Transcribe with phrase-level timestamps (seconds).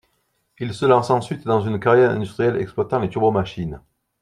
[0.57, 3.81] Il se lance ensuite dans une carrière industrielle exploitant les turbo-machines.